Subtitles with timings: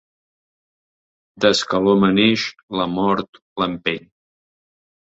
[1.45, 2.49] Des que l'home neix,
[2.81, 3.31] la mort
[3.63, 4.07] l'empeny.